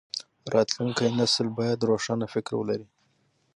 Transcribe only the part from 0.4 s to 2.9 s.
راتلونکی نسل بايد روښانه فکر ولري.